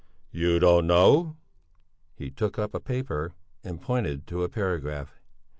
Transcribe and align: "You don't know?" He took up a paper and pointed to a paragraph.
"You 0.31 0.57
don't 0.57 0.87
know?" 0.87 1.37
He 2.15 2.31
took 2.31 2.57
up 2.57 2.73
a 2.73 2.79
paper 2.79 3.35
and 3.63 3.79
pointed 3.79 4.25
to 4.29 4.41
a 4.43 4.49
paragraph. 4.49 5.19